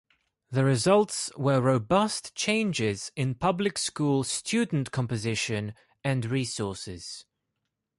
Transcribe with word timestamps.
The 0.49 0.63
results 0.65 1.29
were 1.37 1.61
robust 1.61 2.33
changes 2.33 3.11
in 3.15 3.35
public 3.35 3.77
school 3.77 4.23
student 4.23 4.91
composition 4.91 5.75
and 6.03 6.25
resources. 6.25 7.23